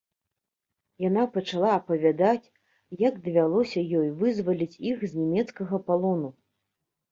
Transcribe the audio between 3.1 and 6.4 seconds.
давялося ёй вызваліць іх з нямецкага палону.